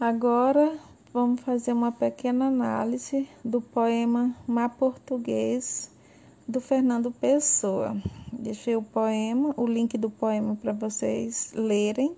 [0.00, 0.76] Agora
[1.12, 5.88] vamos fazer uma pequena análise do poema Mar Português
[6.48, 7.96] do Fernando Pessoa.
[8.32, 12.12] Deixei o poema, o link do poema para vocês lerem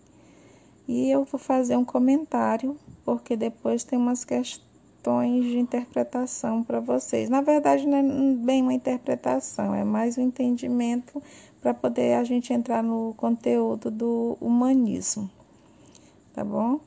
[0.88, 7.28] e eu vou fazer um comentário porque depois tem umas questões de interpretação para vocês.
[7.28, 8.02] Na verdade, não é
[8.36, 11.22] bem uma interpretação, é mais um entendimento
[11.60, 15.30] para poder a gente entrar no conteúdo do humanismo,
[16.32, 16.80] tá bom?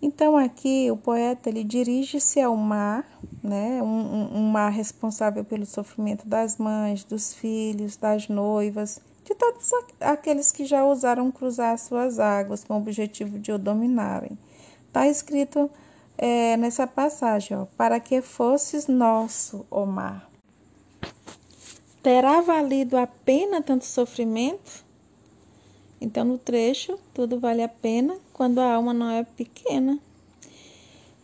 [0.00, 3.04] Então aqui o poeta ele dirige-se ao mar,
[3.42, 9.70] né, um, um, mar responsável pelo sofrimento das mães, dos filhos, das noivas, de todos
[10.00, 14.38] aqueles que já ousaram cruzar suas águas com o objetivo de o dominarem.
[14.86, 15.68] Está escrito
[16.16, 20.30] é, nessa passagem, ó, para que fosses nosso, ó mar.
[22.02, 24.86] Terá valido a pena tanto sofrimento?
[26.00, 29.98] Então, no trecho, tudo vale a pena quando a alma não é pequena.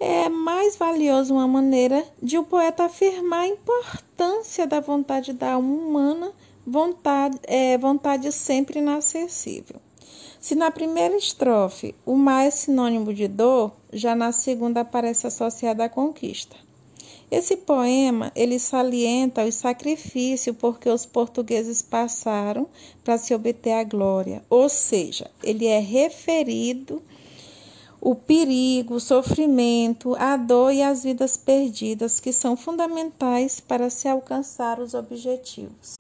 [0.01, 5.73] É mais valioso uma maneira de o poeta afirmar a importância da vontade da alma
[5.73, 6.33] humana,
[6.67, 9.81] vontade, é, vontade sempre inacessível.
[10.41, 15.85] Se na primeira estrofe o mar é sinônimo de dor, já na segunda aparece associada
[15.85, 16.64] à conquista.
[17.31, 22.69] Esse poema ele salienta o sacrifício porque os portugueses passaram
[23.03, 27.03] para se obter a glória, ou seja, ele é referido
[28.01, 34.07] o perigo, o sofrimento, a dor e as vidas perdidas que são fundamentais para se
[34.07, 35.95] alcançar os objetivos.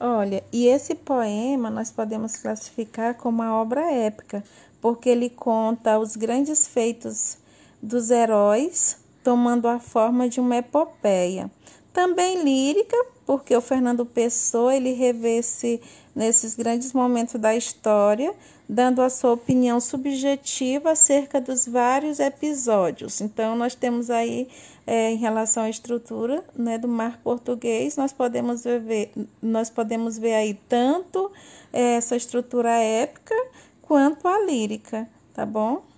[0.00, 4.42] Olha, e esse poema nós podemos classificar como uma obra épica,
[4.80, 7.36] porque ele conta os grandes feitos
[7.80, 11.50] dos heróis tomando a forma de uma epopeia.
[11.92, 15.80] Também lírica, porque o Fernando Pessoa ele revê-se
[16.14, 18.34] nesses grandes momentos da história,
[18.68, 23.20] dando a sua opinião subjetiva acerca dos vários episódios.
[23.20, 24.48] Então, nós temos aí,
[24.86, 29.12] é, em relação à estrutura né, do mar português, nós podemos ver,
[29.42, 31.30] nós podemos ver aí tanto
[31.72, 33.34] é, essa estrutura épica
[33.82, 35.91] quanto a lírica, tá bom?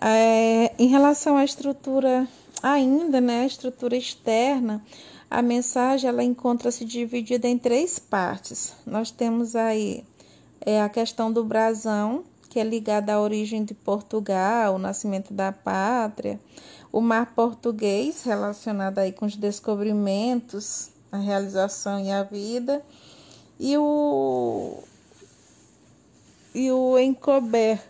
[0.00, 2.26] É, em relação à estrutura
[2.62, 4.82] ainda, né, estrutura externa,
[5.30, 8.72] a mensagem ela encontra-se dividida em três partes.
[8.86, 10.04] Nós temos aí
[10.60, 15.52] é, a questão do brasão, que é ligada à origem de Portugal, o nascimento da
[15.52, 16.40] pátria,
[16.90, 22.82] o mar português, relacionado aí com os descobrimentos, a realização e a vida,
[23.58, 24.78] e o,
[26.52, 27.89] e o encoberto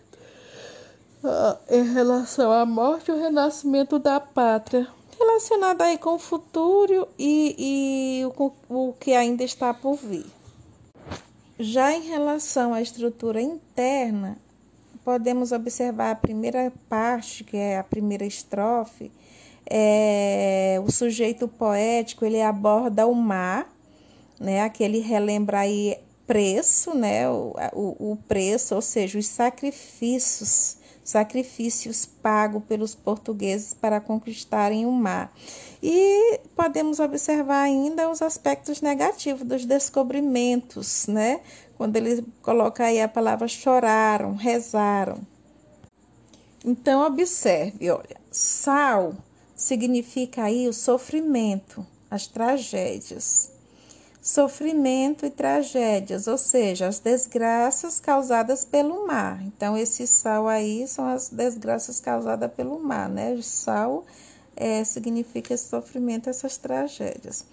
[1.69, 4.87] em relação à morte e o renascimento da pátria,
[5.19, 10.27] relacionado aí com o futuro e, e o, o que ainda está por vir.
[11.59, 14.39] Já em relação à estrutura interna,
[15.05, 19.13] podemos observar a primeira parte, que é a primeira estrofe,
[19.69, 23.71] é, o sujeito poético ele aborda o mar,
[24.41, 30.80] né, aquele relembra aí preço, né, o, o, o preço, ou seja, os sacrifícios
[31.11, 35.33] sacrifícios pagos pelos portugueses para conquistarem o mar.
[35.83, 41.41] E podemos observar ainda os aspectos negativos dos descobrimentos, né?
[41.77, 45.21] Quando ele coloca aí a palavra choraram, rezaram.
[46.65, 49.15] Então observe, olha, sal
[49.55, 53.60] significa aí o sofrimento, as tragédias
[54.31, 59.43] sofrimento e tragédias, ou seja, as desgraças causadas pelo mar.
[59.43, 63.37] Então, esse sal aí são as desgraças causadas pelo mar, né?
[63.43, 64.05] Sal
[64.55, 67.45] é, significa esse sofrimento, essas tragédias.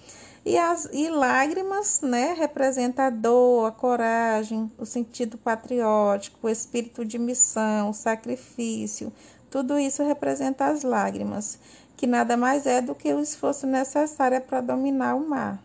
[0.45, 7.03] E, as, e lágrimas, né, representa a dor, a coragem, o sentido patriótico, o espírito
[7.03, 9.11] de missão, o sacrifício.
[9.49, 11.57] Tudo isso representa as lágrimas,
[11.97, 15.59] que nada mais é do que o esforço necessário para dominar o mar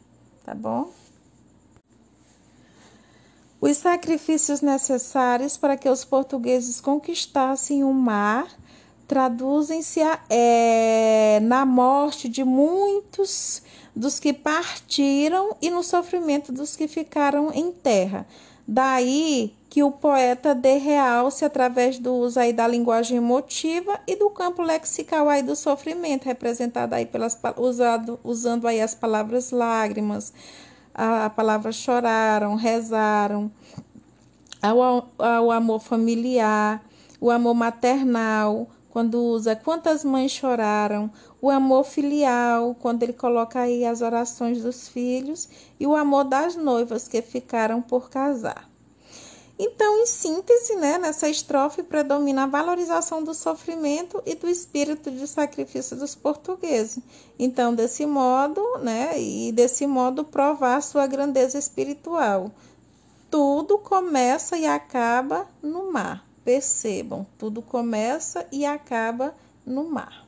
[0.45, 0.91] tá bom?
[3.63, 8.49] Os sacrifícios necessários para que os portugueses conquistassem o mar
[9.07, 13.63] traduzem-se é, na morte de muitos
[13.95, 18.27] dos que partiram e no sofrimento dos que ficaram em terra.
[18.67, 24.29] Daí que o poeta dê realce através do uso aí da linguagem emotiva e do
[24.29, 30.33] campo lexical aí do sofrimento, representado aí pelas usado, usando aí as palavras lágrimas,
[30.95, 33.51] a, a palavra choraram, rezaram,
[34.61, 36.83] ao, ao amor familiar,
[37.21, 39.57] o amor maternal, quando usa.
[39.57, 41.11] Quantas mães choraram,
[41.41, 45.49] o amor filial, quando ele coloca aí as orações dos filhos,
[45.81, 48.72] e o amor das noivas que ficaram por casar.
[49.65, 55.25] Então, em síntese, né, nessa estrofe predomina a valorização do sofrimento e do espírito de
[55.25, 56.99] sacrifício dos portugueses.
[57.39, 62.51] Então, desse modo, né, e desse modo provar sua grandeza espiritual.
[63.31, 66.27] Tudo começa e acaba no mar.
[66.45, 69.33] Percebam, tudo começa e acaba
[69.65, 70.27] no mar.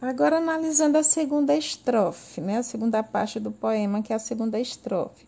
[0.00, 4.60] Agora analisando a segunda estrofe, né, a segunda parte do poema, que é a segunda
[4.60, 5.26] estrofe.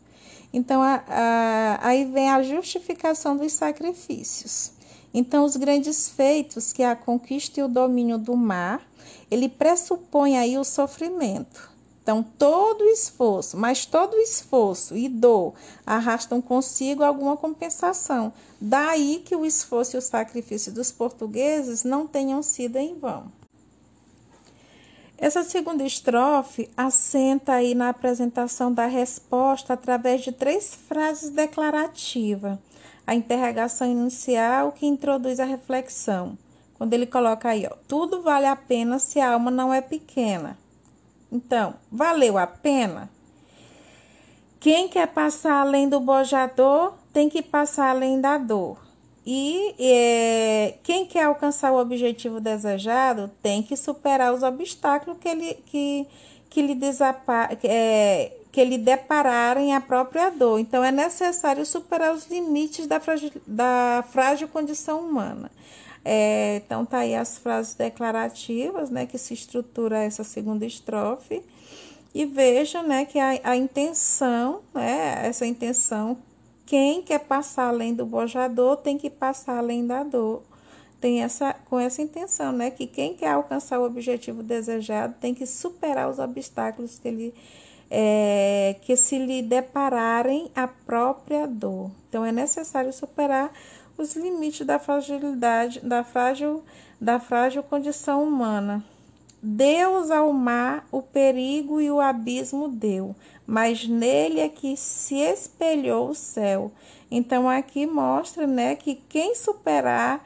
[0.53, 4.73] Então, a, a, aí vem a justificação dos sacrifícios.
[5.13, 8.81] Então, os grandes feitos, que é a conquista e o domínio do mar,
[9.31, 11.71] ele pressupõe aí o sofrimento.
[12.03, 15.55] Então, todo esforço, mas todo esforço e dor
[15.87, 18.33] arrastam consigo alguma compensação.
[18.61, 23.31] Daí que o esforço e o sacrifício dos portugueses não tenham sido em vão.
[25.21, 32.59] Essa segunda estrofe assenta aí na apresentação da resposta através de três frases declarativas.
[33.07, 36.39] A interrogação inicial que introduz a reflexão.
[36.79, 40.57] Quando ele coloca aí, ó, tudo vale a pena se a alma não é pequena.
[41.31, 43.11] Então, valeu a pena?
[44.59, 48.90] Quem quer passar além do bojador tem que passar além da dor.
[49.25, 55.55] E é, quem quer alcançar o objetivo desejado tem que superar os obstáculos que, ele,
[55.67, 56.07] que,
[56.49, 60.59] que, lhe, desapa, é, que lhe depararem a própria dor.
[60.59, 65.51] Então, é necessário superar os limites da frágil, da frágil condição humana.
[66.03, 71.43] É, então, tá aí as frases declarativas, né, que se estrutura essa segunda estrofe.
[72.15, 76.17] E veja, né, que a, a intenção, né, essa intenção
[76.71, 80.41] quem quer passar além do bojador tem que passar além da dor.
[81.01, 82.71] Tem essa, com essa intenção, né?
[82.71, 87.35] Que quem quer alcançar o objetivo desejado tem que superar os obstáculos que ele
[87.91, 91.91] é, que se lhe depararem a própria dor.
[92.09, 93.53] Então é necessário superar
[93.99, 96.63] os limites da fragilidade, da frágil,
[97.01, 98.85] da frágil condição humana.
[99.43, 103.17] Deus ao mar o perigo e o abismo deu,
[103.47, 106.71] mas nele é que se espelhou o céu.
[107.11, 110.25] Então aqui mostra, né, que quem superar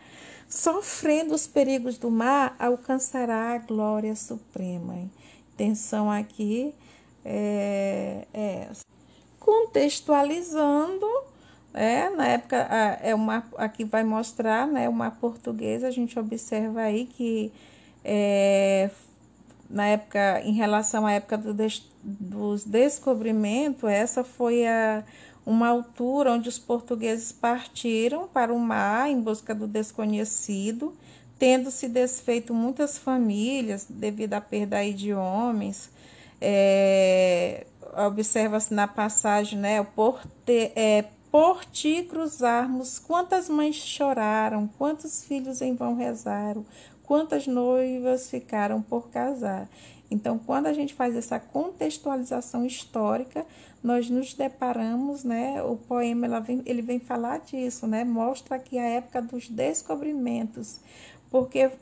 [0.49, 4.94] sofrendo os perigos do mar alcançará a glória suprema.
[5.52, 6.75] Intenção aqui
[7.25, 8.69] é, é
[9.38, 11.06] contextualizando,
[11.72, 12.56] é, na época
[13.00, 17.52] é uma aqui vai mostrar, né, uma portuguesa, a gente observa aí que
[18.05, 18.91] é,
[19.69, 25.03] na época, em relação à época do des, dos descobrimentos, essa foi a,
[25.47, 30.95] uma altura onde os portugueses partiram para o mar em busca do desconhecido,
[31.39, 35.91] tendo se desfeito muitas famílias devido à perda aí de homens.
[36.41, 37.67] É,
[38.07, 45.75] Observa-se na passagem, né, por, é, por ti cruzarmos, quantas mães choraram, quantos filhos em
[45.75, 46.65] vão rezaram,
[47.06, 49.69] quantas noivas ficaram por casar.
[50.11, 53.45] Então, quando a gente faz essa contextualização histórica,
[53.83, 55.62] nós nos deparamos, né?
[55.62, 58.05] O poema vem, ele vem falar disso, né?
[58.05, 60.81] Mostra aqui a época dos descobrimentos,
[61.31, 61.73] porque é,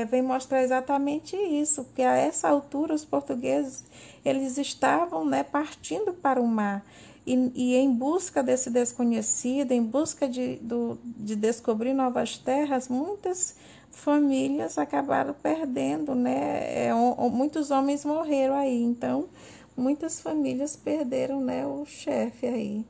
[0.00, 3.84] é, vem mostrar exatamente isso, que a essa altura os portugueses
[4.24, 6.84] eles estavam, né, partindo para o mar.
[7.26, 13.56] E, e, em busca desse desconhecido, em busca de, do, de descobrir novas terras, muitas
[13.92, 16.86] famílias acabaram perdendo, né?
[16.86, 16.94] É,
[17.30, 19.28] muitos homens morreram aí, então
[19.76, 22.84] muitas famílias perderam, né, o chefe aí.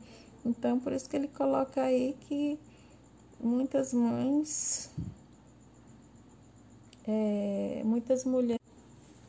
[0.44, 2.58] Então por isso que ele coloca aí que
[3.40, 4.90] muitas mães,
[7.06, 8.62] é, muitas mulheres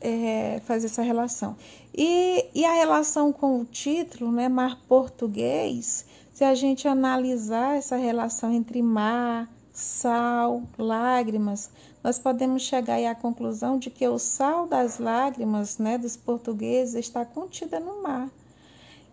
[0.00, 1.56] é, essa relação.
[1.96, 7.96] E, e a relação com o título, né, Mar Português, se a gente analisar essa
[7.96, 11.68] relação entre mar, sal, lágrimas,
[12.02, 17.24] nós podemos chegar à conclusão de que o sal das lágrimas né, dos portugueses está
[17.24, 18.30] contida no mar.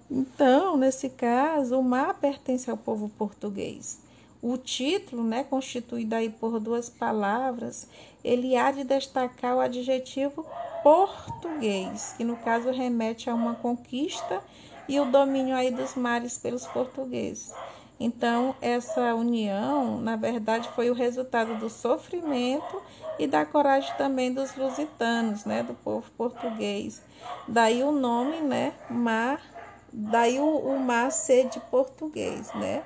[0.09, 3.99] Então, nesse caso, o mar pertence ao povo português.
[4.41, 7.87] O título, né, constituído aí por duas palavras,
[8.23, 10.45] ele há de destacar o adjetivo
[10.83, 14.41] português, que no caso remete a uma conquista
[14.87, 17.53] e o domínio aí dos mares pelos portugueses.
[18.03, 22.81] Então, essa união, na verdade, foi o resultado do sofrimento
[23.17, 27.03] e da coragem também dos lusitanos, né, do povo português.
[27.47, 29.39] Daí o nome, né, mar,
[29.93, 32.85] daí o, o mar ser de português, né,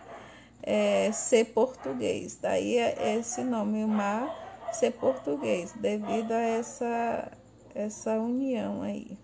[0.62, 2.38] é, ser português.
[2.42, 4.36] Daí é esse nome, o mar
[4.70, 7.32] ser português, devido a essa,
[7.74, 9.18] essa união aí,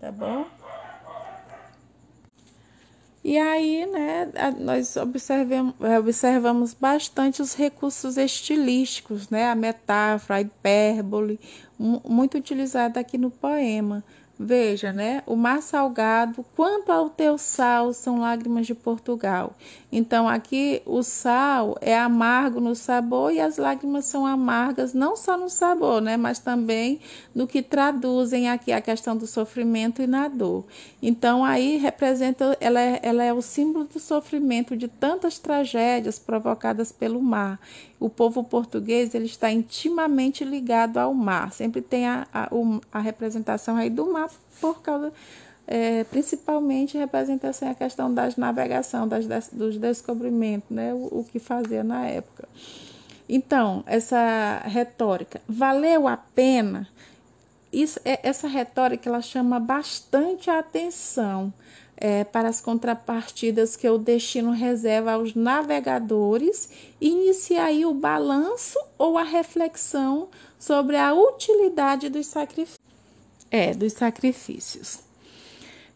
[0.00, 0.50] tá bom?
[3.24, 11.38] E aí, né, nós observamos, observamos bastante os recursos estilísticos, né, a metáfora, a hipérbole,
[11.78, 14.02] muito utilizada aqui no poema.
[14.38, 15.22] Veja, né?
[15.26, 19.54] O mar salgado, quanto ao teu sal, são lágrimas de Portugal.
[19.90, 25.36] Então, aqui o sal é amargo no sabor e as lágrimas são amargas não só
[25.36, 26.16] no sabor, né?
[26.16, 26.98] Mas também
[27.34, 30.64] no que traduzem aqui a questão do sofrimento e na dor.
[31.02, 36.90] Então, aí representa, ela é, ela é o símbolo do sofrimento de tantas tragédias provocadas
[36.90, 37.60] pelo mar.
[38.02, 41.52] O povo português ele está intimamente ligado ao mar.
[41.52, 42.48] Sempre tem a, a,
[42.90, 44.28] a representação aí do mar
[44.60, 45.12] por causa,
[45.66, 51.84] é, principalmente representação a questão das navegação, das, dos descobrimentos, né, o, o que fazia
[51.84, 52.48] na época.
[53.28, 56.88] Então, essa retórica, valeu a pena?
[57.72, 61.52] Isso, é, essa retórica ela chama bastante a atenção
[62.04, 66.68] é, para as contrapartidas que o destino reserva aos navegadores
[67.00, 70.28] e inicia aí o balanço ou a reflexão
[70.58, 72.80] sobre a utilidade dos sacrifícios.
[73.48, 74.98] É, dos sacrifícios.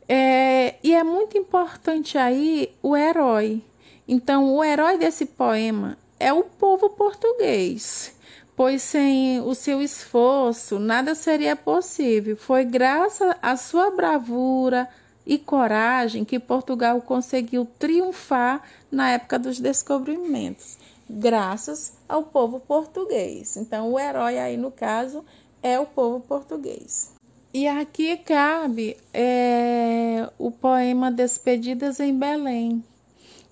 [0.08, 3.60] É, e é muito importante aí o herói.
[4.06, 8.14] Então, o herói desse poema é o povo português,
[8.54, 12.36] pois sem o seu esforço nada seria possível.
[12.36, 14.88] Foi graças à sua bravura
[15.26, 20.78] e coragem que Portugal conseguiu triunfar na época dos descobrimentos,
[21.10, 23.56] graças ao povo português.
[23.56, 25.24] Então, o herói aí, no caso,
[25.62, 27.12] é o povo português.
[27.52, 32.84] E aqui cabe é, o poema Despedidas em Belém,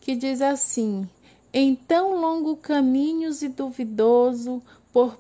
[0.01, 1.09] que diz assim:
[1.53, 4.63] Em tão longo caminhos e duvidoso,
[4.93, 5.19] por,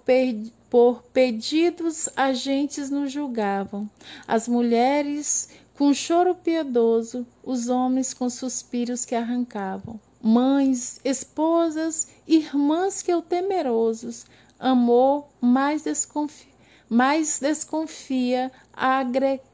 [0.71, 3.89] por pedidos agentes nos julgavam,
[4.29, 13.13] as mulheres com choro piedoso, os homens com suspiros que arrancavam, mães, esposas, irmãs que
[13.13, 14.27] eu temerosos,
[14.59, 16.55] amor mais desconfiado
[16.89, 18.53] mais desconfia,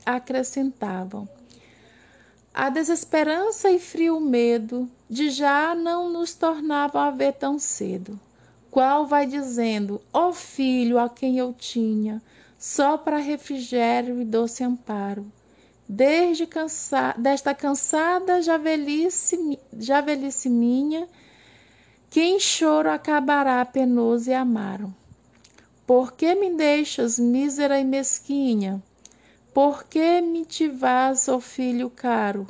[0.04, 1.28] acrescentavam.
[2.52, 8.18] A desesperança e frio medo de já não nos tornavam a ver tão cedo.
[8.70, 12.22] Qual vai dizendo, ó oh filho a quem eu tinha,
[12.58, 15.30] só para refrigério e doce amparo.
[15.92, 21.08] Desde cansa desta cansada já velhice, já velhice minha,
[22.08, 24.94] que em choro acabará penoso e amaro.
[25.84, 28.80] Por que me deixas mísera e mesquinha?
[29.52, 32.46] Por que me te vas, ó oh filho caro,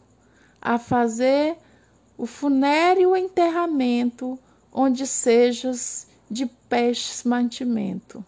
[0.60, 1.56] a fazer
[2.18, 4.38] o funéreo enterramento,
[4.70, 8.22] onde sejas de peixes mantimento?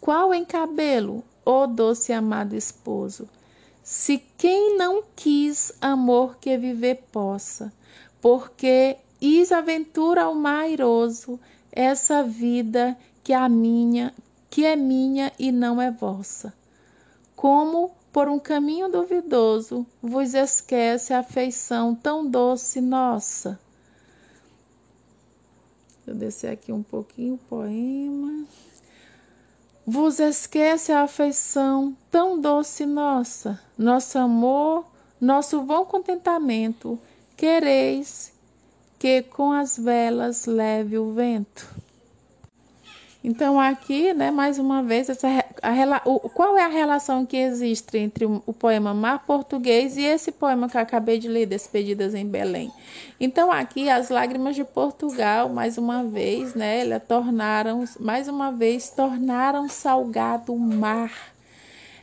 [0.00, 3.28] Qual encabelo, ó oh doce amado esposo?
[3.82, 7.72] Se quem não quis amor que viver possa,
[8.20, 11.38] porque is aventura ao mairoso
[11.70, 14.12] essa vida que a minha,
[14.50, 16.52] que é minha e não é vossa.
[17.36, 23.60] Como por um caminho duvidoso vos esquece a afeição tão doce nossa.
[26.06, 28.46] Vou descer aqui um pouquinho o poema.
[29.88, 34.84] Vos esquece a afeição tão doce nossa, nosso amor,
[35.20, 36.98] nosso bom contentamento,
[37.36, 38.32] quereis
[38.98, 41.72] que com as velas leve o vento.
[43.22, 45.28] Então, aqui, né, mais uma vez, essa,
[45.66, 50.04] a, o, qual é a relação que existe entre o, o, poema Mar Português e
[50.04, 52.70] esse poema que eu acabei de ler, Despedidas em Belém?
[53.18, 58.90] Então, aqui, as lágrimas de Portugal, mais uma vez, né, elas tornaram, mais uma vez,
[58.90, 61.35] tornaram salgado o mar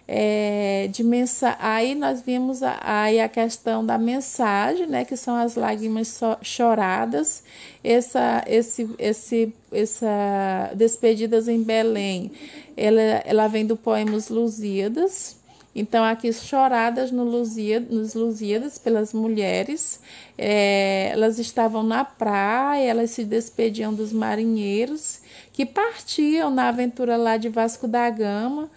[0.07, 5.35] é, de mensa aí nós vimos a, aí a questão da mensagem, né, que são
[5.35, 7.43] as lágrimas so, choradas,
[7.83, 12.31] essa, esse, esse, essa despedidas em Belém,
[12.75, 15.41] ela, ela vem do poema Os Lusíadas,
[15.75, 19.99] então, aqui choradas no nos Lusíadas pelas mulheres,
[20.37, 27.37] é, elas estavam na praia, elas se despediam dos marinheiros que partiam na aventura lá
[27.37, 28.69] de Vasco da Gama,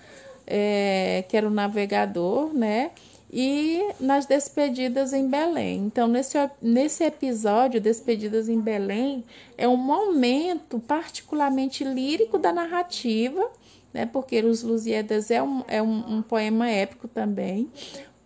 [0.46, 2.90] é, que era o navegador, né?
[3.30, 5.78] E nas despedidas em Belém.
[5.84, 9.24] Então, nesse, nesse episódio, Despedidas em Belém,
[9.58, 13.50] é um momento particularmente lírico da narrativa,
[13.92, 14.06] né?
[14.06, 17.70] Porque Os Lusíadas é um, é um, um poema épico também,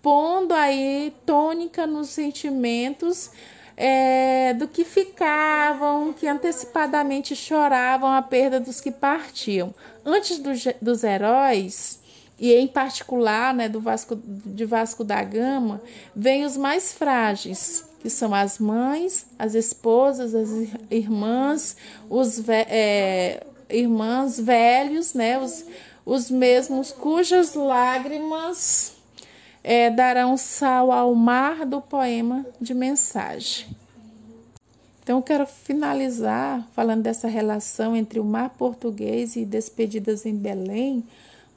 [0.02, 3.30] pondo aí tônica nos sentimentos
[3.76, 9.74] é, do que ficavam, que antecipadamente choravam a perda dos que partiam.
[10.04, 10.50] Antes do,
[10.82, 11.99] dos heróis,
[12.40, 15.82] e em particular, né, do Vasco, de Vasco da Gama,
[16.16, 20.48] vem os mais frágeis, que são as mães, as esposas, as
[20.90, 21.76] irmãs,
[22.08, 25.66] os é, irmãs velhos, né, os,
[26.06, 28.94] os mesmos cujas lágrimas
[29.62, 33.66] é, darão sal ao mar do poema de mensagem.
[35.02, 41.04] Então, eu quero finalizar falando dessa relação entre o mar português e Despedidas em Belém,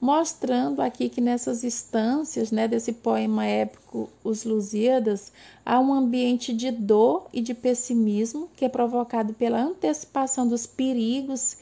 [0.03, 5.31] mostrando aqui que nessas instâncias né, desse poema épico Os Lusíadas,
[5.65, 11.55] há um ambiente de dor e de pessimismo que é provocado pela antecipação dos perigos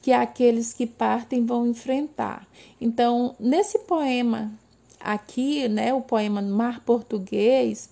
[0.00, 2.48] que aqueles que partem vão enfrentar.
[2.80, 4.50] Então, nesse poema
[4.98, 7.90] aqui, né, o poema Mar Português,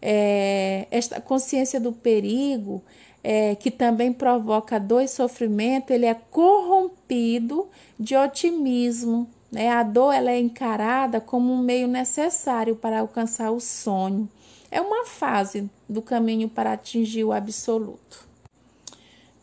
[0.00, 2.80] é, esta consciência do perigo,
[3.22, 7.66] é, que também provoca dor e sofrimento, ele é corrompido
[7.98, 9.70] de otimismo, né?
[9.70, 14.28] A dor ela é encarada como um meio necessário para alcançar o sonho.
[14.70, 18.28] É uma fase do caminho para atingir o absoluto.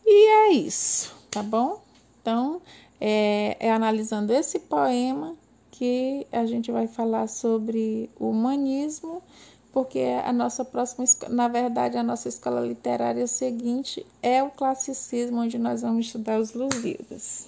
[0.06, 1.82] E é isso, tá bom?
[2.22, 2.62] Então,
[2.98, 5.36] é, é analisando esse poema
[5.70, 9.22] que a gente vai falar sobre o humanismo,
[9.70, 15.58] porque a nossa próxima, na verdade, a nossa escola literária seguinte é o classicismo, onde
[15.58, 17.47] nós vamos estudar os Lusíadas.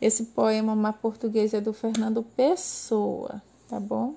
[0.00, 4.14] Esse poema Mar Português é do Fernando Pessoa, tá bom?